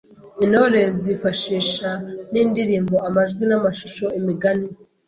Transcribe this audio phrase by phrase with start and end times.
[0.43, 1.89] intore zifashisha
[2.31, 4.67] ni indirimbo, amajwi n’amashusho, imigani